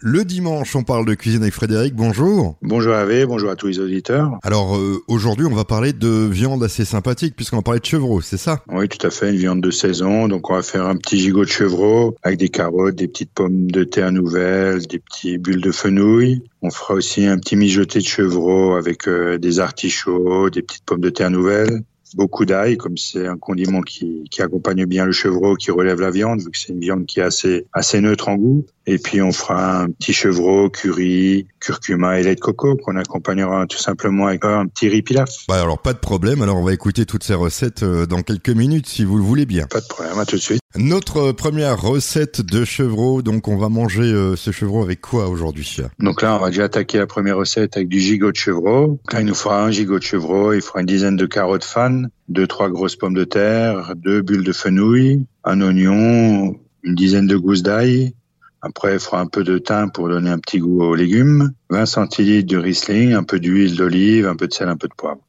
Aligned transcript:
Le 0.00 0.24
dimanche, 0.24 0.76
on 0.76 0.84
parle 0.84 1.04
de 1.06 1.14
cuisine 1.14 1.42
avec 1.42 1.54
Frédéric. 1.54 1.92
Bonjour. 1.92 2.56
Bonjour 2.62 2.94
Hervé, 2.94 3.26
bonjour 3.26 3.50
à 3.50 3.56
tous 3.56 3.66
les 3.66 3.80
auditeurs. 3.80 4.38
Alors 4.44 4.76
euh, 4.76 5.02
aujourd'hui, 5.08 5.44
on 5.44 5.54
va 5.54 5.64
parler 5.64 5.92
de 5.92 6.08
viande 6.08 6.62
assez 6.62 6.84
sympathique 6.84 7.34
puisqu'on 7.34 7.56
va 7.56 7.62
parler 7.62 7.80
de 7.80 7.84
chevreau, 7.84 8.20
c'est 8.20 8.36
ça? 8.36 8.62
Oui, 8.68 8.88
tout 8.88 9.04
à 9.04 9.10
fait, 9.10 9.30
une 9.30 9.36
viande 9.36 9.60
de 9.60 9.72
saison. 9.72 10.28
Donc 10.28 10.50
on 10.50 10.54
va 10.54 10.62
faire 10.62 10.86
un 10.86 10.94
petit 10.94 11.18
gigot 11.18 11.44
de 11.44 11.50
chevreau 11.50 12.14
avec 12.22 12.38
des 12.38 12.48
carottes, 12.48 12.94
des 12.94 13.08
petites 13.08 13.32
pommes 13.32 13.72
de 13.72 13.82
terre 13.82 14.12
nouvelles, 14.12 14.86
des 14.86 15.00
petits 15.00 15.36
bulles 15.36 15.62
de 15.62 15.72
fenouil. 15.72 16.44
On 16.62 16.70
fera 16.70 16.94
aussi 16.94 17.26
un 17.26 17.36
petit 17.36 17.56
mijoté 17.56 17.98
de 17.98 18.06
chevreau 18.06 18.74
avec 18.74 19.08
euh, 19.08 19.36
des 19.36 19.58
artichauts, 19.58 20.48
des 20.48 20.62
petites 20.62 20.84
pommes 20.84 21.00
de 21.00 21.10
terre 21.10 21.30
nouvelles, 21.32 21.82
beaucoup 22.14 22.44
d'ail, 22.44 22.76
comme 22.76 22.96
c'est 22.96 23.26
un 23.26 23.36
condiment 23.36 23.82
qui, 23.82 24.24
qui 24.30 24.42
accompagne 24.42 24.86
bien 24.86 25.04
le 25.04 25.12
chevreau, 25.12 25.54
qui 25.54 25.70
relève 25.70 26.00
la 26.00 26.10
viande, 26.10 26.40
vu 26.40 26.50
que 26.50 26.58
c'est 26.58 26.72
une 26.72 26.80
viande 26.80 27.06
qui 27.06 27.20
est 27.20 27.24
assez, 27.24 27.66
assez 27.72 28.00
neutre 28.00 28.28
en 28.28 28.36
goût. 28.36 28.66
Et 28.90 28.96
puis 28.96 29.20
on 29.20 29.32
fera 29.32 29.82
un 29.82 29.90
petit 29.90 30.14
chevreau, 30.14 30.70
curry, 30.70 31.46
curcuma 31.60 32.18
et 32.18 32.22
lait 32.22 32.34
de 32.34 32.40
coco 32.40 32.74
qu'on 32.74 32.96
accompagnera 32.96 33.66
tout 33.66 33.76
simplement 33.76 34.28
avec 34.28 34.46
un 34.46 34.66
petit 34.66 34.88
riz 34.88 35.02
pilaf. 35.02 35.28
Bah 35.46 35.60
alors 35.60 35.78
pas 35.78 35.92
de 35.92 35.98
problème, 35.98 36.40
alors 36.40 36.56
on 36.56 36.64
va 36.64 36.72
écouter 36.72 37.04
toutes 37.04 37.22
ces 37.22 37.34
recettes 37.34 37.82
euh, 37.82 38.06
dans 38.06 38.22
quelques 38.22 38.48
minutes 38.48 38.86
si 38.86 39.04
vous 39.04 39.18
le 39.18 39.22
voulez 39.22 39.44
bien. 39.44 39.66
Pas 39.66 39.82
de 39.82 39.86
problème, 39.86 40.18
à 40.18 40.24
tout 40.24 40.36
de 40.36 40.40
suite. 40.40 40.62
Notre 40.74 41.32
première 41.32 41.78
recette 41.78 42.40
de 42.40 42.64
chevreau, 42.64 43.20
donc 43.20 43.46
on 43.46 43.58
va 43.58 43.68
manger 43.68 44.04
euh, 44.04 44.36
ce 44.36 44.52
chevreau 44.52 44.82
avec 44.82 45.02
quoi 45.02 45.28
aujourd'hui? 45.28 45.76
Donc 45.98 46.22
là 46.22 46.36
on 46.36 46.38
va 46.38 46.48
déjà 46.48 46.64
attaquer 46.64 46.96
la 46.96 47.06
première 47.06 47.36
recette 47.36 47.76
avec 47.76 47.88
du 47.88 48.00
gigot 48.00 48.32
de 48.32 48.36
chevreau. 48.36 48.98
Là 49.12 49.20
il 49.20 49.26
nous 49.26 49.34
fera 49.34 49.62
un 49.62 49.70
gigot 49.70 49.98
de 49.98 50.04
chevreau, 50.04 50.54
il 50.54 50.62
fera 50.62 50.80
une 50.80 50.86
dizaine 50.86 51.16
de 51.16 51.26
carottes 51.26 51.64
fan, 51.64 52.08
deux 52.30 52.46
trois 52.46 52.70
grosses 52.70 52.96
pommes 52.96 53.12
de 53.12 53.24
terre, 53.24 53.92
deux 53.96 54.22
bulles 54.22 54.44
de 54.44 54.52
fenouil, 54.52 55.26
un 55.44 55.60
oignon, 55.60 56.56
une 56.82 56.94
dizaine 56.94 57.26
de 57.26 57.36
gousses 57.36 57.62
d'ail, 57.62 58.14
après, 58.60 58.94
il 58.94 58.98
fera 58.98 59.20
un 59.20 59.26
peu 59.26 59.44
de 59.44 59.58
thym 59.58 59.90
pour 59.92 60.08
donner 60.08 60.30
un 60.30 60.38
petit 60.38 60.58
goût 60.58 60.82
aux 60.82 60.94
légumes. 60.94 61.52
20 61.70 61.86
centilitres 61.86 62.48
de 62.48 62.58
Riesling, 62.58 63.12
un 63.12 63.22
peu 63.22 63.38
d'huile 63.38 63.76
d'olive, 63.76 64.26
un 64.26 64.34
peu 64.34 64.48
de 64.48 64.52
sel, 64.52 64.68
un 64.68 64.76
peu 64.76 64.88
de 64.88 64.94
poivre. 64.94 65.20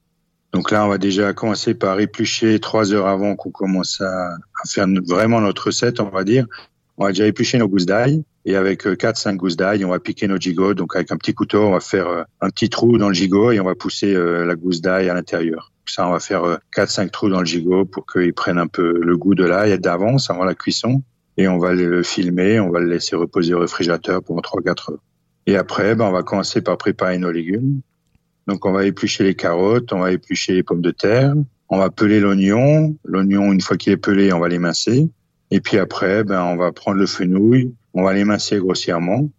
Donc 0.52 0.72
là, 0.72 0.84
on 0.84 0.88
va 0.88 0.98
déjà 0.98 1.31
commencer 1.34 1.76
par 1.76 2.00
éplucher 2.00 2.59
trois 2.59 2.92
heures 2.92 3.06
avant 3.06 3.36
qu'on 3.36 3.52
commence 3.52 4.02
à, 4.02 4.36
faire 4.67 4.88
vraiment 5.08 5.42
notre 5.42 5.67
recette, 5.67 6.00
on 6.00 6.09
va 6.09 6.23
dire. 6.23 6.48
On 6.98 7.06
va 7.06 7.12
déjà 7.12 7.28
éplucher 7.28 7.59
nos 7.59 7.67
gousses 7.67 7.86
d'ail. 7.86 8.23
Et 8.45 8.56
avec 8.56 8.86
4-5 8.86 9.34
euh, 9.34 9.36
gousses 9.36 9.58
d'ail, 9.58 9.86
on 9.86 9.89
va 9.89 10.00
piquer 10.00 10.28
nos 10.28 10.38
gigots. 10.38 10.73
Donc 10.73 10.95
avec 10.95 11.11
un 11.11 11.17
petit 11.17 11.36
couteau, 11.36 11.67
on 11.67 11.72
va 11.72 11.80
faire 11.80 12.08
euh, 12.08 12.23
un 12.42 12.50
petit 12.50 12.70
trou 12.70 12.98
dans 12.98 13.09
le 13.09 13.14
gigot 13.14 13.52
et 13.52 13.59
on 13.59 13.66
va 13.66 13.76
pousser 13.76 14.16
euh, 14.16 14.44
la 14.44 14.56
gousse 14.56 14.82
d'ail 14.82 15.08
à 15.08 15.14
l'intérieur. 15.14 15.72
Ça, 15.86 16.08
on 16.08 16.11
va 16.11 16.20
faire 16.20 16.59
4-5 16.76 17.11
trous 17.11 17.30
dans 17.30 17.39
le 17.39 17.45
gigot 17.45 17.86
pour 17.86 18.08
qu'il 18.08 18.34
prenne 18.34 18.58
un 18.58 18.67
peu 18.67 19.00
le 19.00 19.17
goût 19.17 19.36
de 19.36 19.44
l'ail 19.44 19.78
d'avance 19.80 20.30
avant 20.30 20.45
la 20.45 20.56
cuisson 20.56 21.04
et 21.40 21.48
on 21.48 21.58
va 21.58 21.73
le 21.73 22.04
filmer, 22.04 22.59
on 22.59 22.70
va 22.70 22.82
le 22.82 22.88
laisser 22.88 23.16
reposer 23.16 23.54
au 23.54 23.62
réfrigérateur 23.62 24.22
pendant 24.22 24.42
3-4 24.42 24.92
heures. 24.92 25.00
Et 25.48 25.56
après, 25.56 25.95
ben, 25.95 26.04
on 26.04 26.12
va 26.12 26.22
commencer 26.22 26.62
par 26.62 26.78
préparer 26.78 27.18
nos 27.18 27.32
légumes. 27.32 27.80
Donc 28.45 28.66
on 28.66 28.73
va 28.73 28.84
éplucher 28.84 29.23
les 29.23 29.36
carottes, 29.36 29.94
on 29.94 30.00
va 30.00 30.12
éplucher 30.12 30.54
les 30.54 30.64
pommes 30.64 30.82
de 30.82 30.92
terre, 30.92 31.34
on 31.70 31.78
va 31.78 31.90
peler 31.92 32.20
l'oignon. 32.20 32.94
L'oignon, 33.06 33.54
une 33.54 33.62
fois 33.62 33.78
qu'il 33.78 33.94
est 33.94 33.98
pelé, 33.98 34.34
on 34.34 34.40
va 34.40 34.50
l'émincer. 34.50 35.08
Et 35.50 35.62
puis 35.62 35.78
après, 35.78 36.26
ben, 36.26 36.44
on 36.44 36.58
va 36.58 36.73
prendre 36.73 36.98
le 36.98 37.06
fenouil, 37.06 37.73
on 37.94 38.04
va 38.04 38.12
l'émincer 38.12 38.58
grossièrement. 38.58 39.30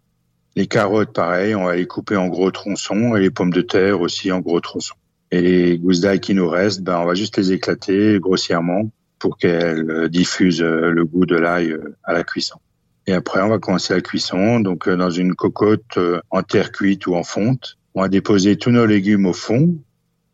Les 0.57 0.67
carottes, 0.67 1.13
pareil, 1.13 1.55
on 1.55 1.65
va 1.65 1.77
les 1.77 1.87
couper 1.87 2.17
en 2.17 2.29
gros 2.29 2.51
tronçons 2.51 3.15
et 3.15 3.21
les 3.21 3.31
pommes 3.31 3.53
de 3.53 3.61
terre 3.61 4.01
aussi 4.01 4.33
en 4.33 4.41
gros 4.41 4.61
tronçons. 4.61 4.97
Et 5.33 5.43
les 5.43 5.79
gousses 5.79 6.01
d'ail 6.01 6.21
qui 6.21 6.33
nous 6.33 6.49
restent, 6.49 6.81
ben, 6.81 6.99
on 6.99 7.05
va 7.05 7.13
juste 7.13 7.37
les 7.37 7.53
éclater 7.53 8.19
grossièrement 8.21 8.91
pour 9.21 9.37
qu'elle 9.37 9.89
euh, 9.89 10.09
diffuse 10.09 10.63
euh, 10.63 10.91
le 10.91 11.05
goût 11.05 11.27
de 11.27 11.37
l'ail 11.37 11.71
euh, 11.71 11.97
à 12.03 12.13
la 12.13 12.25
cuisson. 12.25 12.59
Et 13.07 13.13
après, 13.13 13.41
on 13.41 13.49
va 13.49 13.59
commencer 13.59 13.95
la 13.95 14.01
cuisson. 14.01 14.59
Donc, 14.59 14.89
dans 14.89 15.11
une 15.11 15.35
cocotte 15.35 15.99
en 16.31 16.43
terre 16.43 16.71
cuite 16.71 17.07
ou 17.07 17.15
en 17.15 17.23
fonte, 17.23 17.79
on 17.95 18.03
va 18.03 18.09
déposer 18.09 18.57
tous 18.57 18.71
nos 18.71 18.87
légumes 18.87 19.27
au 19.27 19.33
fond 19.33 19.77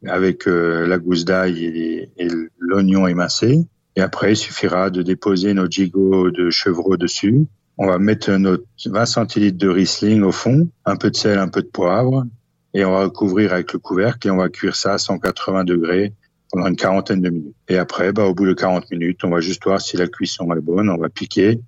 avec 0.07 0.47
la 0.47 0.99
gousse 0.99 1.25
d'ail 1.25 1.65
et, 1.65 2.29
l'oignon 2.59 3.07
émincé. 3.07 3.65
Et 3.95 4.03
après, 4.03 4.33
il 4.33 4.37
suffira 4.37 4.91
de 4.91 5.01
déposer 5.01 5.55
nos 5.55 5.67
gigots 5.67 6.31
de 6.31 6.51
chevreau 6.51 6.99
dessus. 6.99 7.47
On 7.79 7.87
va 7.87 7.99
mettre 7.99 8.33
notre 8.33 8.65
20 8.85 9.07
centilitres 9.07 9.59
de 9.59 9.69
Riesling 9.69 10.23
au 10.23 10.33
fond, 10.33 10.69
un 10.85 10.97
peu 10.97 11.11
de 11.11 11.17
sel, 11.17 11.39
un 11.39 11.49
peu 11.49 11.63
de 11.63 11.69
poivre, 11.69 12.27
et 12.75 12.85
on 12.85 12.91
va 12.91 13.05
recouvrir 13.05 13.55
avec 13.55 13.73
le 13.73 13.79
couvercle 13.79 14.29
et 14.29 14.31
on 14.31 14.37
va 14.37 14.51
cuire 14.51 14.77
ça 14.77 14.95
à 14.95 14.99
180 14.99 15.65
degrés 15.65 16.13
pendant 16.51 16.67
une 16.67 16.77
quarantaine 16.77 17.21
de 17.21 17.31
minutes. 17.31 17.57
Et 17.69 17.79
après, 17.79 18.13
bah, 18.13 18.25
au 18.25 18.35
bout 18.35 18.47
de 18.47 18.55
40 18.55 18.91
minutes, 18.91 19.25
on 19.25 19.31
va 19.31 19.41
juste 19.41 19.65
voir 19.65 19.81
si 19.81 19.97
la 19.97 20.07
cuisson 20.07 20.53
est 20.55 20.61
bonne. 20.61 20.89
On 20.91 20.97
va 20.97 21.09
piquer 21.09 21.61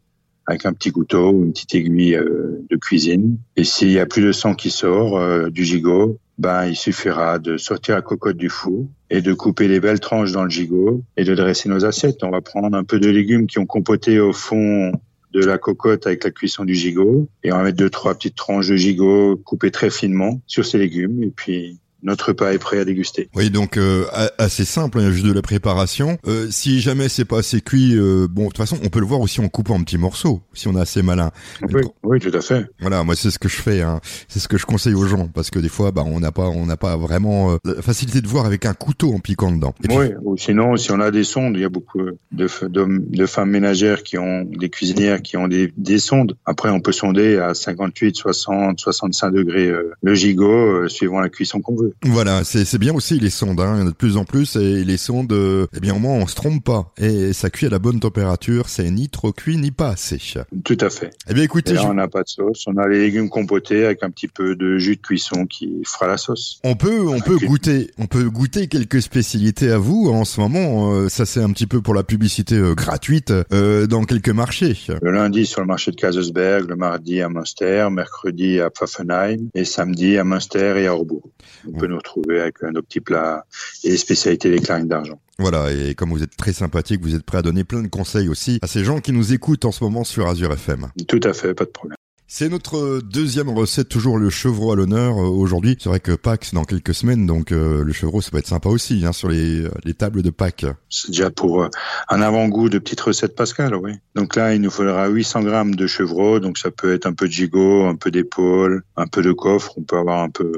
avec 0.46 0.64
un 0.64 0.72
petit 0.72 0.90
couteau 0.90 1.30
ou 1.30 1.44
une 1.44 1.52
petite 1.52 1.74
aiguille 1.74 2.16
euh, 2.16 2.64
de 2.70 2.76
cuisine. 2.76 3.38
Et 3.56 3.64
s'il 3.64 3.90
y 3.90 3.98
a 3.98 4.06
plus 4.06 4.22
de 4.22 4.32
sang 4.32 4.54
qui 4.54 4.70
sort 4.70 5.18
euh, 5.18 5.50
du 5.50 5.64
gigot, 5.64 6.18
ben, 6.38 6.66
il 6.66 6.76
suffira 6.76 7.38
de 7.38 7.58
sortir 7.58 7.96
la 7.96 8.02
cocotte 8.02 8.36
du 8.36 8.48
four 8.48 8.86
et 9.10 9.20
de 9.20 9.34
couper 9.34 9.68
les 9.68 9.80
belles 9.80 10.00
tranches 10.00 10.32
dans 10.32 10.44
le 10.44 10.50
gigot 10.50 11.02
et 11.16 11.24
de 11.24 11.34
dresser 11.34 11.68
nos 11.68 11.84
assiettes. 11.84 12.22
On 12.22 12.30
va 12.30 12.40
prendre 12.40 12.76
un 12.76 12.84
peu 12.84 12.98
de 12.98 13.10
légumes 13.10 13.46
qui 13.46 13.58
ont 13.58 13.66
compoté 13.66 14.20
au 14.20 14.32
fond 14.32 14.92
de 15.32 15.44
la 15.44 15.58
cocotte 15.58 16.06
avec 16.06 16.24
la 16.24 16.30
cuisson 16.30 16.64
du 16.64 16.74
gigot 16.74 17.28
et 17.44 17.52
on 17.52 17.58
va 17.58 17.64
mettre 17.64 17.76
deux, 17.76 17.90
trois 17.90 18.14
petites 18.14 18.36
tranches 18.36 18.68
de 18.68 18.76
gigot 18.76 19.36
coupées 19.36 19.70
très 19.70 19.90
finement 19.90 20.40
sur 20.46 20.64
ces 20.64 20.78
légumes 20.78 21.22
et 21.22 21.30
puis 21.30 21.78
notre 22.02 22.28
repas 22.28 22.52
est 22.52 22.58
prêt 22.58 22.78
à 22.78 22.84
déguster. 22.84 23.28
Oui, 23.34 23.50
donc 23.50 23.76
euh, 23.76 24.04
assez 24.38 24.64
simple, 24.64 24.98
il 24.98 25.04
y 25.04 25.06
a 25.06 25.10
juste 25.10 25.26
de 25.26 25.32
la 25.32 25.42
préparation. 25.42 26.18
Euh, 26.26 26.46
si 26.50 26.80
jamais 26.80 27.08
c'est 27.08 27.24
pas 27.24 27.38
assez 27.38 27.60
cuit, 27.60 27.96
euh, 27.96 28.28
bon, 28.30 28.44
de 28.44 28.46
toute 28.48 28.58
façon, 28.58 28.78
on 28.84 28.88
peut 28.88 29.00
le 29.00 29.06
voir 29.06 29.20
aussi 29.20 29.40
en 29.40 29.48
coupant 29.48 29.74
en 29.74 29.82
petits 29.82 29.98
morceaux, 29.98 30.40
si 30.52 30.68
on 30.68 30.76
est 30.76 30.80
assez 30.80 31.02
malin. 31.02 31.30
Oui, 31.62 31.82
oui 32.04 32.20
tout 32.20 32.36
à 32.36 32.40
fait. 32.40 32.66
Voilà, 32.80 33.02
moi 33.02 33.16
c'est 33.16 33.30
ce 33.30 33.38
que 33.38 33.48
je 33.48 33.56
fais, 33.56 33.82
hein. 33.82 34.00
c'est 34.28 34.38
ce 34.38 34.48
que 34.48 34.58
je 34.58 34.66
conseille 34.66 34.94
aux 34.94 35.06
gens, 35.06 35.28
parce 35.28 35.50
que 35.50 35.58
des 35.58 35.68
fois, 35.68 35.90
bah, 35.90 36.04
on 36.06 36.20
n'a 36.20 36.32
pas, 36.32 36.48
on 36.48 36.66
n'a 36.66 36.76
pas 36.76 36.96
vraiment 36.96 37.58
la 37.64 37.82
facilité 37.82 38.20
de 38.20 38.28
voir 38.28 38.46
avec 38.46 38.66
un 38.66 38.74
couteau 38.74 39.12
en 39.12 39.18
piquant 39.18 39.50
dedans. 39.50 39.74
oui, 39.90 40.06
ou 40.22 40.36
sinon, 40.36 40.76
si 40.76 40.92
on 40.92 41.00
a 41.00 41.10
des 41.10 41.24
sondes, 41.24 41.56
il 41.56 41.62
y 41.62 41.64
a 41.64 41.68
beaucoup 41.68 42.00
de, 42.32 42.48
de, 42.68 43.26
femmes 43.26 43.50
ménagères 43.50 44.02
qui 44.02 44.18
ont 44.18 44.44
des 44.44 44.70
cuisinières 44.70 45.22
qui 45.22 45.36
ont 45.36 45.48
des, 45.48 45.72
des 45.76 45.98
sondes. 45.98 46.36
Après, 46.46 46.70
on 46.70 46.80
peut 46.80 46.92
sonder 46.92 47.38
à 47.38 47.54
58, 47.54 48.16
60, 48.16 48.80
65 48.80 49.30
degrés 49.30 49.72
le 50.02 50.14
gigot, 50.14 50.88
suivant 50.88 51.20
la 51.20 51.28
cuisson 51.28 51.60
qu'on 51.60 51.74
veut. 51.74 51.87
Voilà, 52.04 52.44
c'est 52.44 52.78
bien 52.78 52.94
aussi 52.94 53.18
les 53.18 53.30
sondes, 53.30 53.60
hein. 53.60 53.74
il 53.76 53.80
y 53.80 53.82
en 53.82 53.86
a 53.86 53.90
de 53.90 53.94
plus 53.94 54.16
en 54.16 54.24
plus 54.24 54.56
et 54.56 54.84
les 54.84 54.96
sondes, 54.96 55.32
euh, 55.32 55.66
eh 55.76 55.80
bien 55.80 55.94
au 55.94 55.98
moins 55.98 56.14
on 56.14 56.26
se 56.26 56.34
trompe 56.34 56.64
pas 56.64 56.92
et 56.98 57.32
ça 57.32 57.50
cuit 57.50 57.66
à 57.66 57.70
la 57.70 57.78
bonne 57.78 58.00
température, 58.00 58.68
c'est 58.68 58.90
ni 58.90 59.08
trop 59.08 59.32
cuit 59.32 59.56
ni 59.56 59.70
pas 59.70 59.90
assez. 59.90 60.18
Tout 60.64 60.78
à 60.80 60.90
fait. 60.90 61.10
Eh 61.28 61.34
bien 61.34 61.44
écoutez, 61.44 61.78
on 61.78 61.94
n'a 61.94 62.08
pas 62.08 62.22
de 62.22 62.28
sauce, 62.28 62.64
on 62.66 62.76
a 62.76 62.88
les 62.88 63.00
légumes 63.00 63.28
compotés 63.28 63.84
avec 63.84 64.02
un 64.02 64.10
petit 64.10 64.28
peu 64.28 64.56
de 64.56 64.78
jus 64.78 64.96
de 64.96 65.00
cuisson 65.00 65.46
qui 65.46 65.82
fera 65.84 66.06
la 66.06 66.16
sauce. 66.16 66.60
On 66.64 66.76
peut, 66.76 67.08
on 67.08 67.20
peut 67.20 67.38
goûter, 67.38 67.90
on 67.98 68.06
peut 68.06 68.28
goûter 68.28 68.68
quelques 68.68 69.02
spécialités 69.02 69.70
à 69.70 69.78
vous 69.78 70.08
en 70.10 70.24
ce 70.24 70.40
moment. 70.40 70.92
Euh, 70.92 71.08
ça 71.08 71.26
c'est 71.26 71.42
un 71.42 71.50
petit 71.50 71.66
peu 71.66 71.80
pour 71.80 71.94
la 71.94 72.02
publicité 72.02 72.54
euh, 72.56 72.74
gratuite 72.74 73.32
dans 73.50 74.04
quelques 74.04 74.28
marchés. 74.28 74.76
Le 75.02 75.10
lundi 75.10 75.46
sur 75.46 75.60
le 75.60 75.66
marché 75.66 75.90
de 75.90 75.96
Kazelsberg, 75.96 76.68
le 76.68 76.76
mardi 76.76 77.20
à 77.20 77.28
Münster, 77.28 77.88
mercredi 77.90 78.60
à 78.60 78.70
Pfaffenheim 78.70 79.48
et 79.54 79.64
samedi 79.64 80.18
à 80.18 80.24
Münster 80.24 80.74
et 80.78 80.86
à 80.86 80.94
Orbourg 80.94 81.30
peut 81.78 81.86
nous 81.86 81.96
retrouver 81.96 82.40
avec 82.40 82.62
nos 82.62 82.82
petits 82.82 83.00
plats 83.00 83.44
et 83.84 83.90
les 83.90 83.96
spécialités 83.96 84.50
des 84.50 84.60
clarines 84.60 84.88
d'argent. 84.88 85.20
Voilà, 85.38 85.72
et 85.72 85.94
comme 85.94 86.10
vous 86.10 86.22
êtes 86.22 86.36
très 86.36 86.52
sympathique, 86.52 87.00
vous 87.00 87.14
êtes 87.14 87.24
prêt 87.24 87.38
à 87.38 87.42
donner 87.42 87.64
plein 87.64 87.82
de 87.82 87.88
conseils 87.88 88.28
aussi 88.28 88.58
à 88.62 88.66
ces 88.66 88.84
gens 88.84 89.00
qui 89.00 89.12
nous 89.12 89.32
écoutent 89.32 89.64
en 89.64 89.72
ce 89.72 89.84
moment 89.84 90.04
sur 90.04 90.26
Azure 90.26 90.52
FM. 90.52 90.88
Tout 91.06 91.20
à 91.22 91.32
fait, 91.32 91.54
pas 91.54 91.64
de 91.64 91.70
problème. 91.70 91.96
C'est 92.30 92.50
notre 92.50 93.00
deuxième 93.00 93.48
recette, 93.48 93.88
toujours 93.88 94.18
le 94.18 94.28
chevreau 94.28 94.70
à 94.70 94.76
l'honneur 94.76 95.16
euh, 95.16 95.28
aujourd'hui. 95.28 95.78
C'est 95.80 95.88
vrai 95.88 95.98
que 95.98 96.12
Pâques 96.12 96.50
dans 96.52 96.64
quelques 96.64 96.92
semaines, 96.92 97.24
donc 97.24 97.52
euh, 97.52 97.82
le 97.82 97.92
chevreau 97.94 98.20
ça 98.20 98.30
peut 98.30 98.36
être 98.36 98.46
sympa 98.46 98.68
aussi 98.68 99.02
hein, 99.06 99.14
sur 99.14 99.30
les, 99.30 99.62
euh, 99.62 99.70
les, 99.86 99.94
tables 99.94 100.20
de 100.20 100.28
Pâques. 100.28 100.66
C'est 100.90 101.08
déjà 101.08 101.30
pour 101.30 101.66
un 102.10 102.20
avant-goût 102.20 102.68
de 102.68 102.78
petite 102.78 103.00
recette 103.00 103.34
pascal, 103.34 103.74
oui. 103.76 103.92
Donc 104.14 104.36
là, 104.36 104.54
il 104.54 104.60
nous 104.60 104.70
faudra 104.70 105.08
800 105.08 105.42
grammes 105.42 105.74
de 105.74 105.86
chevreau, 105.86 106.38
donc 106.38 106.58
ça 106.58 106.70
peut 106.70 106.92
être 106.92 107.06
un 107.06 107.14
peu 107.14 107.28
de 107.28 107.32
gigot, 107.32 107.86
un 107.86 107.96
peu 107.96 108.10
d'épaule, 108.10 108.82
un 108.98 109.06
peu 109.06 109.22
de 109.22 109.32
coffre. 109.32 109.72
On 109.78 109.82
peut 109.82 109.96
avoir 109.96 110.22
un 110.22 110.28
peu 110.28 110.52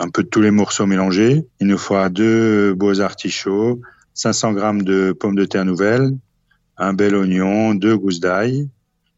un 0.00 0.08
peu 0.08 0.22
de 0.22 0.28
tous 0.28 0.40
les 0.40 0.50
morceaux 0.50 0.86
mélangés. 0.86 1.44
Il 1.60 1.66
nous 1.66 1.78
faudra 1.78 2.08
deux 2.08 2.74
beaux 2.74 3.00
artichauts, 3.00 3.80
500 4.14 4.52
grammes 4.54 4.82
de 4.82 5.12
pommes 5.12 5.36
de 5.36 5.44
terre 5.44 5.64
nouvelles, 5.64 6.16
un 6.78 6.94
bel 6.94 7.14
oignon, 7.14 7.74
deux 7.74 7.96
gousses 7.96 8.20
d'ail. 8.20 8.68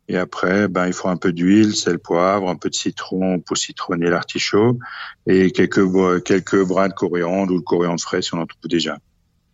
Et 0.08 0.16
après, 0.16 0.66
ben, 0.68 0.88
il 0.88 0.92
faut 0.92 1.08
un 1.08 1.16
peu 1.16 1.32
d'huile, 1.32 1.74
sel, 1.74 1.98
poivre, 1.98 2.48
un 2.50 2.56
peu 2.56 2.68
de 2.68 2.74
citron 2.74 3.38
pour 3.38 3.56
citronner 3.56 4.10
l'artichaut 4.10 4.78
et 5.26 5.52
quelques, 5.52 5.86
quelques 6.24 6.62
bras 6.64 6.88
de 6.88 6.94
coriandre 6.94 7.52
ou 7.52 7.56
le 7.56 7.62
coriandre 7.62 8.00
frais 8.00 8.20
si 8.20 8.34
on 8.34 8.38
en 8.38 8.46
trouve 8.46 8.68
déjà. 8.68 8.98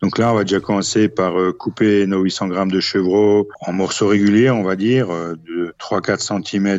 Donc 0.00 0.18
là, 0.18 0.32
on 0.32 0.36
va 0.36 0.44
déjà 0.44 0.60
commencer 0.60 1.08
par 1.08 1.38
euh, 1.38 1.52
couper 1.52 2.06
nos 2.06 2.20
800 2.20 2.48
grammes 2.48 2.70
de 2.70 2.80
chevreau 2.80 3.48
en 3.60 3.72
morceaux 3.72 4.06
réguliers, 4.06 4.50
on 4.50 4.62
va 4.62 4.76
dire, 4.76 5.10
euh, 5.10 5.34
de 5.46 5.74
3-4 5.80 6.44
cm 6.44 6.78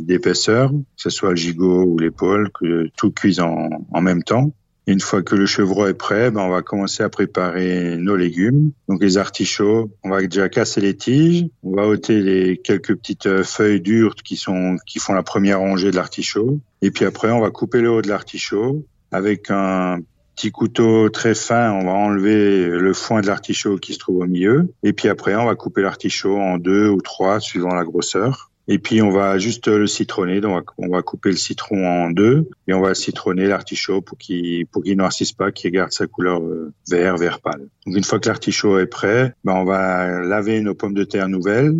d'épaisseur, 0.00 0.70
que 0.70 0.76
ce 0.96 1.10
soit 1.10 1.30
le 1.30 1.36
gigot 1.36 1.84
ou 1.84 1.98
l'épaule, 1.98 2.50
que 2.50 2.88
tout 2.96 3.10
cuise 3.10 3.40
en, 3.40 3.68
en 3.92 4.00
même 4.00 4.22
temps. 4.22 4.52
Une 4.86 5.00
fois 5.00 5.22
que 5.22 5.34
le 5.34 5.46
chevreau 5.46 5.86
est 5.86 5.94
prêt, 5.94 6.30
ben 6.30 6.42
on 6.42 6.50
va 6.50 6.60
commencer 6.60 7.02
à 7.02 7.08
préparer 7.08 7.96
nos 7.96 8.16
légumes. 8.16 8.72
Donc 8.88 9.02
les 9.02 9.16
artichauts, 9.16 9.90
on 10.02 10.10
va 10.10 10.20
déjà 10.20 10.50
casser 10.50 10.82
les 10.82 10.94
tiges, 10.94 11.46
on 11.62 11.74
va 11.74 11.86
ôter 11.86 12.20
les 12.20 12.58
quelques 12.58 12.94
petites 12.94 13.26
euh, 13.26 13.42
feuilles 13.42 13.80
dures 13.80 14.14
qui 14.14 14.36
sont 14.36 14.76
qui 14.86 14.98
font 14.98 15.14
la 15.14 15.22
première 15.22 15.60
rangée 15.60 15.90
de 15.90 15.96
l'artichaut. 15.96 16.60
Et 16.82 16.90
puis 16.90 17.06
après, 17.06 17.30
on 17.30 17.40
va 17.40 17.50
couper 17.50 17.80
le 17.80 17.90
haut 17.90 18.02
de 18.02 18.08
l'artichaut 18.08 18.84
avec 19.10 19.50
un 19.50 20.00
petit 20.34 20.50
couteau 20.50 21.08
très 21.08 21.34
fin, 21.34 21.72
on 21.72 21.84
va 21.84 21.92
enlever 21.92 22.68
le 22.68 22.92
foin 22.92 23.20
de 23.20 23.26
l'artichaut 23.26 23.78
qui 23.78 23.94
se 23.94 23.98
trouve 23.98 24.18
au 24.18 24.26
milieu. 24.26 24.72
Et 24.82 24.92
puis 24.92 25.08
après, 25.08 25.34
on 25.34 25.46
va 25.46 25.54
couper 25.54 25.82
l'artichaut 25.82 26.38
en 26.38 26.58
deux 26.58 26.88
ou 26.88 27.00
trois 27.00 27.40
suivant 27.40 27.74
la 27.74 27.84
grosseur. 27.84 28.50
Et 28.66 28.78
puis 28.78 29.02
on 29.02 29.10
va 29.10 29.38
juste 29.38 29.68
le 29.68 29.86
citronner, 29.86 30.40
donc 30.40 30.70
on 30.78 30.88
va 30.88 31.02
couper 31.02 31.30
le 31.30 31.36
citron 31.36 31.86
en 31.86 32.10
deux 32.10 32.48
et 32.66 32.72
on 32.72 32.80
va 32.80 32.94
citronner 32.94 33.46
l'artichaut 33.46 34.00
pour 34.00 34.16
qu'il 34.16 34.66
pour 34.66 34.82
qu'il 34.82 34.96
noircisse 34.96 35.32
pas, 35.32 35.52
qu'il 35.52 35.70
garde 35.70 35.92
sa 35.92 36.06
couleur 36.06 36.40
euh, 36.40 36.72
vert 36.88 37.18
vert 37.18 37.40
pâle. 37.40 37.68
Donc 37.84 37.96
une 37.96 38.04
fois 38.04 38.18
que 38.18 38.28
l'artichaut 38.28 38.78
est 38.78 38.86
prêt, 38.86 39.34
ben 39.44 39.52
on 39.52 39.64
va 39.64 40.22
laver 40.22 40.62
nos 40.62 40.74
pommes 40.74 40.94
de 40.94 41.04
terre 41.04 41.28
nouvelles 41.28 41.76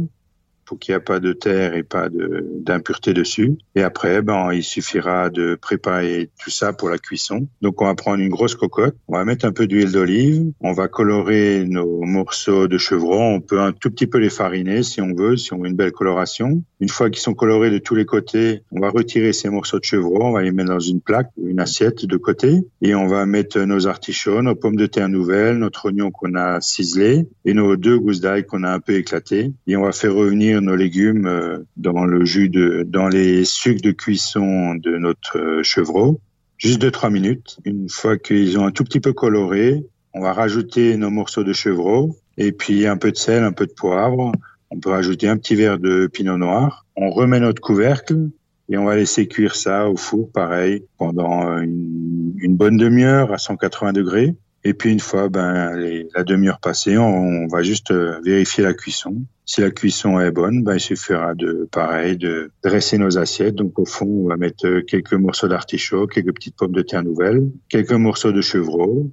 pour 0.64 0.78
qu'il 0.78 0.94
n'y 0.94 0.96
ait 0.96 1.05
pas 1.05 1.20
de 1.20 1.32
terre 1.32 1.75
et 1.75 1.82
pas 1.82 2.08
d'impureté 2.11 3.12
dessus. 3.12 3.56
Et 3.75 3.82
après, 3.82 4.22
ben, 4.22 4.52
il 4.52 4.62
suffira 4.62 5.31
de 5.31 5.55
préparer 5.55 6.31
tout 6.43 6.50
ça 6.50 6.72
pour 6.72 6.90
la 6.90 6.99
cuisson. 6.99 7.46
Donc, 7.62 7.81
on 7.82 7.87
va 7.87 7.94
prendre 7.94 8.22
une 8.22 8.28
grosse 8.28 8.55
cocotte, 8.55 8.96
on 9.08 9.16
va 9.16 9.25
mettre 9.25 9.44
un 9.44 9.52
peu 9.52 9.66
d'huile 9.66 9.93
d'olive, 9.93 10.52
on 10.61 10.72
va 10.72 10.88
colorer 10.88 11.64
nos 11.66 12.02
morceaux 12.02 12.69
de 12.69 12.78
chevron. 12.78 13.34
On 13.34 13.40
peut 13.40 13.61
un 13.61 13.72
tout 13.72 13.90
petit 13.90 14.06
peu 14.06 14.19
les 14.19 14.31
fariner 14.31 14.82
si 14.82 15.00
on 15.00 15.14
veut, 15.14 15.37
si 15.37 15.52
on 15.52 15.58
veut 15.58 15.69
une 15.69 15.76
belle 15.76 15.93
coloration. 15.93 16.62
Une 16.81 16.88
fois 16.88 17.11
qu'ils 17.11 17.22
sont 17.22 17.34
colorés 17.34 17.70
de 17.70 17.78
tous 17.78 17.94
les 17.94 18.05
côtés, 18.05 18.62
on 18.70 18.81
va 18.81 18.90
retirer 18.90 19.32
ces 19.32 19.49
morceaux 19.49 19.78
de 19.78 19.84
chevron, 19.84 20.28
on 20.28 20.32
va 20.32 20.43
les 20.43 20.52
mettre 20.52 20.70
dans 20.70 20.81
une 20.81 21.00
plaque, 21.00 21.31
une 21.43 21.61
assiette 21.61 22.05
de 22.05 22.16
côté, 22.16 22.64
et 22.82 22.94
on 22.94 23.06
va 23.06 23.26
mettre 23.26 23.58
nos 23.61 23.87
artichauts, 23.87 24.43
nos 24.43 24.55
pommes 24.55 24.76
de 24.76 24.87
terre 24.87 25.08
nouvelles, 25.08 25.58
notre 25.58 25.87
oignon 25.87 26.11
qu'on 26.11 26.34
a 26.34 26.61
ciselé 26.61 27.26
et 27.44 27.55
nos 27.55 27.76
deux 27.76 27.99
gousses 27.99 28.20
d'ail 28.20 28.44
qu'on 28.44 28.62
a 28.64 28.70
un 28.70 28.81
peu 28.81 28.94
éclatés. 28.94 29.52
Et 29.66 29.76
on 29.76 29.82
va 29.82 29.93
faire 29.93 30.14
revenir 30.14 30.53
nos 30.60 30.76
légumes 30.76 31.26
euh, 31.26 31.58
dans 31.76 32.04
le 32.04 32.24
jus 32.24 32.48
de, 32.48 32.84
dans 32.86 33.08
les 33.08 33.44
sucs 33.44 33.82
de 33.82 33.90
cuisson 33.90 34.74
de 34.74 34.96
notre 34.96 35.38
euh, 35.38 35.62
chevreau, 35.62 36.20
juste 36.58 36.80
de 36.80 36.90
trois 36.90 37.10
minutes. 37.10 37.58
Une 37.64 37.88
fois 37.88 38.18
qu'ils 38.18 38.58
ont 38.58 38.66
un 38.66 38.70
tout 38.70 38.84
petit 38.84 39.00
peu 39.00 39.12
coloré, 39.12 39.84
on 40.12 40.20
va 40.20 40.32
rajouter 40.32 40.96
nos 40.96 41.10
morceaux 41.10 41.44
de 41.44 41.52
chevreau 41.52 42.16
et 42.36 42.52
puis 42.52 42.86
un 42.86 42.96
peu 42.96 43.10
de 43.10 43.16
sel, 43.16 43.42
un 43.42 43.52
peu 43.52 43.66
de 43.66 43.72
poivre. 43.72 44.32
On 44.70 44.78
peut 44.78 44.90
rajouter 44.90 45.28
un 45.28 45.36
petit 45.36 45.54
verre 45.54 45.78
de 45.78 46.06
pinot 46.06 46.38
noir. 46.38 46.86
On 46.96 47.10
remet 47.10 47.40
notre 47.40 47.60
couvercle 47.60 48.30
et 48.68 48.78
on 48.78 48.84
va 48.84 48.96
laisser 48.96 49.28
cuire 49.28 49.54
ça 49.54 49.88
au 49.88 49.96
four, 49.96 50.30
pareil, 50.32 50.84
pendant 50.98 51.58
une, 51.58 52.32
une 52.38 52.56
bonne 52.56 52.76
demi-heure 52.76 53.32
à 53.32 53.38
180 53.38 53.92
degrés. 53.92 54.34
Et 54.64 54.72
puis 54.72 54.90
une 54.90 55.00
fois 55.00 55.28
ben, 55.28 55.76
la 56.14 56.25
demi-heure 56.25 56.58
passée, 56.58 56.96
on, 56.96 57.46
va 57.49 57.62
juste 57.62 57.90
euh, 57.90 58.19
vérifier 58.25 58.64
la 58.64 58.72
cuisson. 58.72 59.22
Si 59.44 59.61
la 59.61 59.70
cuisson 59.70 60.19
est 60.19 60.31
bonne, 60.31 60.62
ben, 60.62 60.75
il 60.75 60.81
suffira 60.81 61.34
de 61.34 61.69
pareil 61.70 62.16
de 62.16 62.50
dresser 62.62 62.96
nos 62.96 63.19
assiettes. 63.19 63.55
Donc 63.55 63.78
au 63.78 63.84
fond, 63.84 64.06
on 64.06 64.28
va 64.28 64.37
mettre 64.37 64.81
quelques 64.81 65.12
morceaux 65.12 65.49
d'artichaut, 65.49 66.06
quelques 66.06 66.34
petites 66.34 66.56
pommes 66.56 66.72
de 66.72 66.82
terre 66.82 67.02
nouvelles, 67.02 67.50
quelques 67.69 67.93
morceaux 67.93 68.32
de 68.32 68.40
chevreau, 68.40 69.11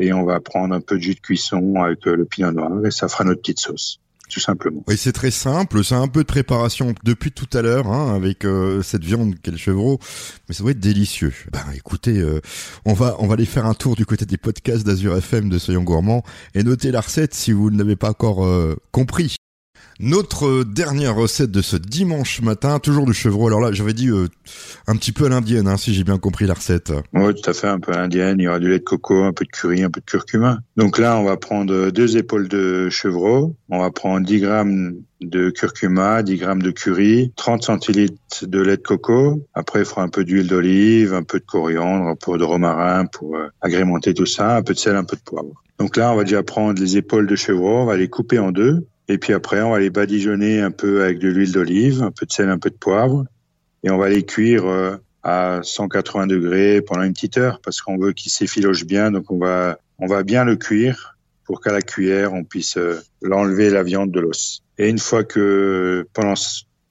et 0.00 0.12
on 0.12 0.24
va 0.24 0.40
prendre 0.40 0.74
un 0.74 0.80
peu 0.80 0.96
de 0.96 1.02
jus 1.02 1.14
de 1.14 1.20
cuisson 1.20 1.76
avec 1.76 2.04
le 2.06 2.24
pinot 2.24 2.50
noir, 2.50 2.84
et 2.84 2.90
ça 2.90 3.08
fera 3.08 3.22
notre 3.22 3.40
petite 3.40 3.60
sauce 3.60 4.00
tout 4.28 4.40
simplement. 4.40 4.82
Oui, 4.86 4.96
c'est 4.96 5.12
très 5.12 5.30
simple. 5.30 5.82
C'est 5.84 5.94
un 5.94 6.08
peu 6.08 6.20
de 6.20 6.26
préparation 6.26 6.94
depuis 7.04 7.32
tout 7.32 7.48
à 7.56 7.62
l'heure, 7.62 7.86
hein, 7.88 8.14
avec 8.14 8.44
euh, 8.44 8.82
cette 8.82 9.04
viande 9.04 9.34
qu'est 9.40 9.50
le 9.50 9.56
chevreau, 9.56 9.98
mais 10.48 10.54
ça 10.54 10.62
doit 10.62 10.72
être 10.72 10.80
délicieux. 10.80 11.32
Ben, 11.52 11.64
écoutez, 11.74 12.18
euh, 12.18 12.40
on 12.84 12.92
va 12.92 13.16
on 13.18 13.26
va 13.26 13.34
aller 13.34 13.46
faire 13.46 13.66
un 13.66 13.74
tour 13.74 13.96
du 13.96 14.06
côté 14.06 14.26
des 14.26 14.36
podcasts 14.36 14.84
d'Azur 14.84 15.16
FM 15.16 15.48
de 15.48 15.58
Soyons 15.58 15.82
Gourmands 15.82 16.22
et 16.54 16.62
noter 16.62 16.90
la 16.90 17.00
recette 17.00 17.34
si 17.34 17.52
vous 17.52 17.70
ne 17.70 17.78
l'avez 17.78 17.96
pas 17.96 18.10
encore 18.10 18.44
euh, 18.44 18.76
compris. 18.92 19.36
Notre 20.00 20.62
dernière 20.62 21.16
recette 21.16 21.50
de 21.50 21.60
ce 21.60 21.76
dimanche 21.76 22.40
matin, 22.40 22.78
toujours 22.78 23.04
du 23.04 23.12
chevreau. 23.12 23.48
Alors 23.48 23.60
là, 23.60 23.72
j'avais 23.72 23.94
dit 23.94 24.10
euh, 24.10 24.28
un 24.86 24.94
petit 24.94 25.10
peu 25.10 25.26
à 25.26 25.28
l'indienne, 25.28 25.66
hein, 25.66 25.76
si 25.76 25.92
j'ai 25.92 26.04
bien 26.04 26.18
compris 26.18 26.46
la 26.46 26.54
recette. 26.54 26.92
Oui, 27.14 27.34
tout 27.34 27.50
à 27.50 27.52
fait, 27.52 27.66
un 27.66 27.80
peu 27.80 27.92
à 27.92 27.96
l'indienne. 27.96 28.36
Il 28.38 28.44
y 28.44 28.48
aura 28.48 28.60
du 28.60 28.68
lait 28.68 28.78
de 28.78 28.84
coco, 28.84 29.24
un 29.24 29.32
peu 29.32 29.44
de 29.44 29.50
curry, 29.50 29.82
un 29.82 29.90
peu 29.90 30.00
de 30.00 30.06
curcuma. 30.06 30.60
Donc 30.76 30.98
là, 30.98 31.18
on 31.18 31.24
va 31.24 31.36
prendre 31.36 31.90
deux 31.90 32.16
épaules 32.16 32.46
de 32.46 32.88
chevreau. 32.90 33.56
On 33.70 33.80
va 33.80 33.90
prendre 33.90 34.24
10 34.24 34.38
grammes 34.38 34.94
de 35.20 35.50
curcuma, 35.50 36.22
10 36.22 36.36
grammes 36.36 36.62
de 36.62 36.70
curry, 36.70 37.32
30 37.34 37.64
centilitres 37.64 38.46
de 38.46 38.60
lait 38.60 38.76
de 38.76 38.82
coco. 38.82 39.44
Après, 39.52 39.80
il 39.80 39.84
fera 39.84 40.02
un 40.02 40.08
peu 40.08 40.24
d'huile 40.24 40.46
d'olive, 40.46 41.12
un 41.12 41.24
peu 41.24 41.40
de 41.40 41.44
coriandre, 41.44 42.06
un 42.06 42.14
peu 42.14 42.38
de 42.38 42.44
romarin 42.44 43.06
pour 43.06 43.34
euh, 43.34 43.48
agrémenter 43.60 44.14
tout 44.14 44.26
ça, 44.26 44.58
un 44.58 44.62
peu 44.62 44.74
de 44.74 44.78
sel, 44.78 44.94
un 44.94 45.02
peu 45.02 45.16
de 45.16 45.22
poivre. 45.22 45.64
Donc 45.80 45.96
là, 45.96 46.12
on 46.12 46.16
va 46.16 46.22
déjà 46.22 46.44
prendre 46.44 46.80
les 46.80 46.96
épaules 46.96 47.26
de 47.26 47.34
chevreau, 47.34 47.78
on 47.78 47.84
va 47.84 47.96
les 47.96 48.08
couper 48.08 48.38
en 48.38 48.52
deux. 48.52 48.86
Et 49.08 49.16
puis 49.16 49.32
après, 49.32 49.62
on 49.62 49.70
va 49.70 49.78
les 49.78 49.90
badigeonner 49.90 50.60
un 50.60 50.70
peu 50.70 51.02
avec 51.02 51.18
de 51.18 51.28
l'huile 51.28 51.52
d'olive, 51.52 52.02
un 52.02 52.10
peu 52.10 52.26
de 52.26 52.32
sel, 52.32 52.50
un 52.50 52.58
peu 52.58 52.68
de 52.68 52.76
poivre. 52.76 53.24
Et 53.82 53.90
on 53.90 53.96
va 53.96 54.10
les 54.10 54.24
cuire 54.24 54.66
euh, 54.66 54.96
à 55.22 55.60
180 55.62 56.26
degrés 56.26 56.82
pendant 56.82 57.02
une 57.02 57.14
petite 57.14 57.38
heure 57.38 57.60
parce 57.62 57.80
qu'on 57.80 57.96
veut 57.96 58.12
qu'ils 58.12 58.32
s'effilochent 58.32 58.84
bien. 58.84 59.10
Donc 59.10 59.30
on 59.30 59.38
va, 59.38 59.78
on 59.98 60.06
va 60.06 60.22
bien 60.24 60.44
le 60.44 60.56
cuire 60.56 61.16
pour 61.44 61.62
qu'à 61.62 61.72
la 61.72 61.80
cuillère, 61.80 62.34
on 62.34 62.44
puisse 62.44 62.76
euh, 62.76 63.00
l'enlever 63.22 63.70
la 63.70 63.82
viande 63.82 64.10
de 64.10 64.20
l'os. 64.20 64.62
Et 64.76 64.90
une 64.90 64.98
fois 64.98 65.24
que, 65.24 66.06
pendant 66.12 66.34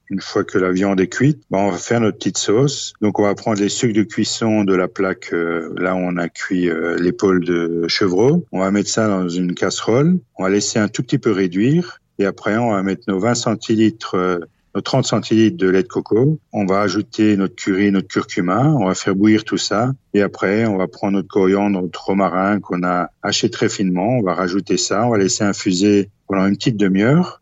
une 0.09 0.21
fois 0.21 0.43
que 0.43 0.57
la 0.57 0.71
viande 0.71 0.99
est 1.01 1.09
cuite, 1.09 1.43
ben 1.51 1.59
on 1.59 1.71
va 1.71 1.77
faire 1.77 1.99
notre 1.99 2.17
petite 2.17 2.37
sauce. 2.37 2.93
Donc 3.01 3.19
on 3.19 3.23
va 3.23 3.35
prendre 3.35 3.59
les 3.59 3.69
sucres 3.69 3.93
de 3.93 4.03
cuisson 4.03 4.63
de 4.63 4.73
la 4.73 4.87
plaque 4.87 5.33
euh, 5.33 5.71
là 5.77 5.93
où 5.93 5.99
on 5.99 6.17
a 6.17 6.29
cuit 6.29 6.69
l'épaule 6.97 7.43
de 7.43 7.87
chevreau. 7.89 8.45
On 8.51 8.61
va 8.61 8.71
mettre 8.71 8.89
ça 8.89 9.07
dans 9.07 9.29
une 9.29 9.53
casserole. 9.53 10.17
On 10.37 10.43
va 10.43 10.49
laisser 10.49 10.79
un 10.79 10.87
tout 10.87 11.03
petit 11.03 11.19
peu 11.19 11.31
réduire. 11.31 11.99
Et 12.19 12.25
après, 12.25 12.57
on 12.57 12.71
va 12.71 12.83
mettre 12.83 13.03
nos 13.07 13.19
20 13.19 13.35
centilitres, 13.35 14.15
euh, 14.15 14.39
nos 14.75 14.81
30 14.81 15.05
centilitres 15.05 15.57
de 15.57 15.69
lait 15.69 15.83
de 15.83 15.87
coco. 15.87 16.39
On 16.51 16.65
va 16.65 16.81
ajouter 16.81 17.37
notre 17.37 17.55
curry, 17.55 17.91
notre 17.91 18.07
curcuma. 18.07 18.65
On 18.65 18.85
va 18.85 18.95
faire 18.95 19.15
bouillir 19.15 19.43
tout 19.43 19.57
ça. 19.57 19.91
Et 20.13 20.21
après, 20.21 20.65
on 20.65 20.77
va 20.77 20.87
prendre 20.87 21.13
notre 21.13 21.27
coriandre, 21.27 21.81
notre 21.81 22.05
romarin 22.05 22.59
qu'on 22.59 22.83
a 22.83 23.09
haché 23.21 23.49
très 23.49 23.69
finement. 23.69 24.17
On 24.17 24.23
va 24.23 24.33
rajouter 24.33 24.77
ça. 24.77 25.05
On 25.05 25.11
va 25.11 25.17
laisser 25.17 25.43
infuser 25.43 26.09
pendant 26.27 26.47
une 26.47 26.55
petite 26.55 26.77
demi-heure. 26.77 27.41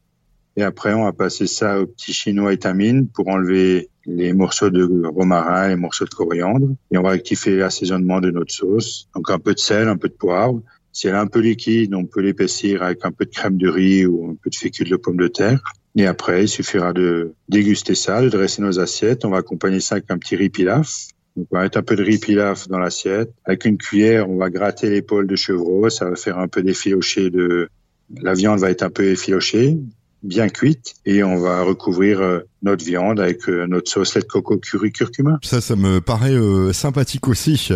Et 0.57 0.63
après, 0.63 0.93
on 0.93 1.03
va 1.03 1.11
passer 1.11 1.47
ça 1.47 1.81
au 1.81 1.85
petit 1.85 2.13
chinois 2.13 2.53
étamine 2.53 3.07
pour 3.07 3.27
enlever 3.27 3.89
les 4.05 4.33
morceaux 4.33 4.69
de 4.69 5.05
romarin, 5.07 5.69
les 5.69 5.75
morceaux 5.75 6.05
de 6.05 6.13
coriandre. 6.13 6.69
Et 6.91 6.97
on 6.97 7.01
va 7.01 7.09
rectifier 7.09 7.57
l'assaisonnement 7.57 8.21
de 8.21 8.31
notre 8.31 8.53
sauce. 8.53 9.09
Donc 9.15 9.29
un 9.29 9.39
peu 9.39 9.53
de 9.53 9.59
sel, 9.59 9.87
un 9.87 9.97
peu 9.97 10.07
de 10.07 10.13
poivre. 10.13 10.61
Si 10.95 11.07
elle 11.07 11.15
est 11.15 11.17
un 11.17 11.27
peu 11.27 11.39
liquide, 11.41 11.93
on 11.93 12.05
peut 12.05 12.21
l'épaissir 12.21 12.81
avec 12.81 13.03
un 13.03 13.11
peu 13.11 13.25
de 13.25 13.29
crème 13.29 13.57
de 13.57 13.67
riz 13.67 14.05
ou 14.05 14.31
un 14.31 14.35
peu 14.41 14.49
de 14.49 14.55
fécule 14.55 14.89
de 14.89 14.95
pomme 14.95 15.17
de 15.17 15.27
terre. 15.27 15.59
Et 15.97 16.05
après, 16.07 16.45
il 16.45 16.47
suffira 16.47 16.93
de 16.93 17.33
déguster 17.49 17.95
ça, 17.95 18.21
de 18.21 18.29
dresser 18.29 18.61
nos 18.61 18.79
assiettes. 18.79 19.25
On 19.25 19.29
va 19.29 19.39
accompagner 19.39 19.81
ça 19.81 19.95
avec 19.95 20.09
un 20.09 20.17
petit 20.17 20.37
riz 20.37 20.49
pilaf. 20.49 21.09
Donc, 21.35 21.47
on 21.51 21.57
va 21.57 21.63
mettre 21.63 21.79
un 21.79 21.83
peu 21.83 21.97
de 21.97 22.03
riz 22.03 22.17
pilaf 22.17 22.69
dans 22.69 22.79
l'assiette. 22.79 23.29
Avec 23.43 23.65
une 23.65 23.77
cuillère, 23.77 24.29
on 24.29 24.37
va 24.37 24.49
gratter 24.49 24.89
l'épaule 24.89 25.27
de 25.27 25.35
chevreau. 25.35 25.89
Ça 25.89 26.09
va 26.09 26.15
faire 26.15 26.39
un 26.39 26.47
peu 26.47 26.63
d'effiloché 26.63 27.29
de, 27.29 27.67
la 28.21 28.33
viande 28.33 28.59
va 28.59 28.69
être 28.69 28.83
un 28.83 28.89
peu 28.89 29.03
effilochée 29.03 29.77
bien 30.25 30.49
cuite 30.49 30.95
et 31.05 31.23
on 31.23 31.37
va 31.37 31.61
recouvrir 31.61 32.19
euh, 32.19 32.39
notre 32.63 32.83
viande 32.83 33.19
avec 33.19 33.47
euh, 33.47 33.67
notre 33.67 33.89
sauce 33.89 34.15
lait 34.15 34.21
de 34.21 34.25
coco 34.25 34.57
curry 34.57 34.91
curcuma. 34.91 35.37
Ça, 35.43 35.61
ça 35.61 35.75
me 35.75 36.01
paraît 36.01 36.33
euh, 36.33 36.73
sympathique 36.73 37.27
aussi. 37.27 37.69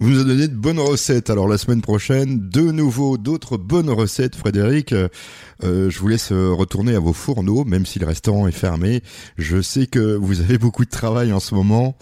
Vous 0.00 0.10
nous 0.10 0.20
avez 0.20 0.28
donné 0.28 0.48
de 0.48 0.54
bonnes 0.54 0.80
recettes. 0.80 1.30
Alors 1.30 1.48
la 1.48 1.58
semaine 1.58 1.80
prochaine, 1.80 2.48
de 2.48 2.60
nouveau 2.60 3.18
d'autres 3.18 3.56
bonnes 3.56 3.90
recettes, 3.90 4.34
Frédéric. 4.34 4.94
je 5.62 5.98
vous 5.98 6.08
laisse 6.08 6.32
retourner 6.32 6.94
à 6.96 6.98
vos 6.98 7.12
fourneaux, 7.12 7.64
même 7.64 7.86
si 7.86 7.98
le 7.98 8.06
restaurant 8.06 8.48
est 8.48 8.52
fermé. 8.52 9.02
Je 9.38 9.62
sais 9.62 9.86
que 9.86 10.16
vous 10.16 10.40
avez 10.40 10.58
beaucoup 10.62 10.84
de 10.84 10.90
travail 10.90 11.32
en 11.32 11.40
ce 11.40 11.54
moment, 11.54 11.96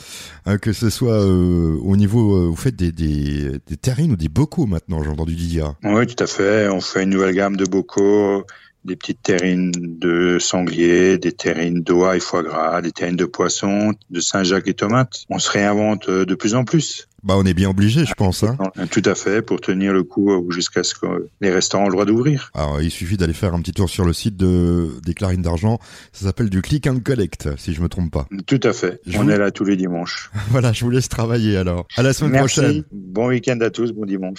hein, 0.46 0.56
que 0.56 0.72
ce 0.72 0.88
soit 0.88 1.26
au 1.26 1.96
niveau, 1.96 2.50
vous 2.50 2.56
faites 2.56 2.76
des, 2.76 2.92
des, 2.92 3.58
des 3.66 3.76
terrines 3.76 4.12
ou 4.12 4.16
des 4.16 4.28
bocaux 4.28 4.66
maintenant, 4.66 5.02
j'ai 5.02 5.10
entendu 5.10 5.34
dire. 5.34 5.74
Oui, 5.84 6.06
tout 6.06 6.22
à 6.22 6.26
fait. 6.26 6.68
On 6.68 6.80
fait 6.80 7.02
une 7.02 7.10
nouvelle 7.10 7.34
gamme 7.34 7.56
de 7.56 7.66
bocaux 7.66 8.44
des 8.84 8.96
petites 8.96 9.22
terrines 9.22 9.72
de 9.72 10.38
sanglier, 10.38 11.18
des 11.18 11.32
terrines 11.32 11.82
d'oie 11.82 12.16
et 12.16 12.20
foie 12.20 12.42
gras, 12.42 12.80
des 12.82 12.92
terrines 12.92 13.16
de 13.16 13.24
poisson, 13.24 13.92
de 14.10 14.20
Saint-Jacques 14.20 14.68
et 14.68 14.74
tomates. 14.74 15.24
On 15.28 15.38
se 15.38 15.50
réinvente 15.50 16.08
euh, 16.08 16.24
de 16.24 16.34
plus 16.34 16.54
en 16.54 16.64
plus. 16.64 17.08
Bah, 17.22 17.34
on 17.36 17.44
est 17.44 17.54
bien 17.54 17.68
obligé, 17.68 18.04
je 18.06 18.14
pense. 18.14 18.42
Hein. 18.44 18.56
Tout 18.90 19.02
à 19.04 19.14
fait, 19.14 19.42
pour 19.42 19.60
tenir 19.60 19.92
le 19.92 20.02
coup 20.02 20.30
euh, 20.30 20.50
jusqu'à 20.50 20.82
ce 20.82 20.94
que 20.94 21.28
les 21.40 21.50
restaurants 21.50 21.84
aient 21.84 21.88
le 21.88 21.92
droit 21.92 22.06
d'ouvrir. 22.06 22.50
Alors, 22.54 22.80
il 22.80 22.90
suffit 22.90 23.16
d'aller 23.16 23.34
faire 23.34 23.54
un 23.54 23.60
petit 23.60 23.72
tour 23.72 23.90
sur 23.90 24.04
le 24.04 24.12
site 24.12 24.36
de, 24.36 24.88
des 25.04 25.12
Clarines 25.12 25.42
d'Argent. 25.42 25.78
Ça 26.12 26.26
s'appelle 26.26 26.48
du 26.48 26.62
click 26.62 26.86
and 26.86 27.00
collect, 27.00 27.48
si 27.58 27.74
je 27.74 27.82
me 27.82 27.88
trompe 27.88 28.10
pas. 28.10 28.26
Tout 28.46 28.60
à 28.62 28.72
fait. 28.72 29.00
on 29.16 29.28
est 29.28 29.36
là 29.36 29.50
tous 29.50 29.64
les 29.64 29.76
dimanches. 29.76 30.30
voilà, 30.50 30.72
je 30.72 30.84
vous 30.84 30.90
laisse 30.90 31.08
travailler 31.08 31.56
alors. 31.56 31.86
À 31.96 32.02
la 32.02 32.12
semaine 32.12 32.32
Merci. 32.32 32.60
prochaine. 32.60 32.84
Bon 32.90 33.28
week-end 33.28 33.58
à 33.60 33.70
tous, 33.70 33.92
bon 33.92 34.06
dimanche. 34.06 34.38